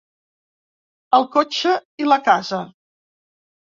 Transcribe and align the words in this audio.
El 1.19 1.27
cotxe 1.37 1.77
i 2.05 2.11
la 2.11 2.21
casa. 2.33 2.67